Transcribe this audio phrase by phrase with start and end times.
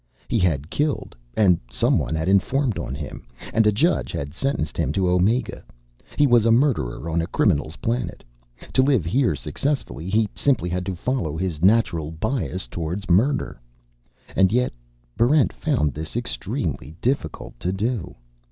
[0.27, 4.91] He had killed, and someone had informed on him, and a judge had sentenced him
[4.93, 5.63] to Omega.
[6.17, 8.23] He was a murderer on a criminal's planet.
[8.73, 13.61] To live here successfully, he simply had to follow his natural bias toward murder.
[14.35, 14.73] And yet,
[15.17, 18.15] Barrent found this extremely difficult to do.